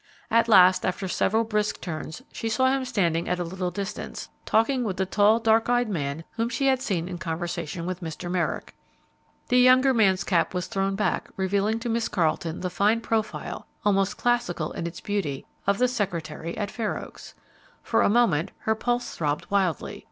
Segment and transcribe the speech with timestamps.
[0.31, 4.83] At last, after several brisk turns, she saw him standing at a little distance, talking
[4.83, 8.27] with the tall, dark eyed man whom she had seen in conversation with Mr.
[8.27, 8.73] Merrick.
[9.49, 14.17] The younger man's cap was thrown back, revealing to Miss Carleton the fine profile, almost
[14.17, 17.35] classical in its beauty, of the secretary at Fair Oaks.
[17.83, 19.99] For a moment her pulse throbbed wildly.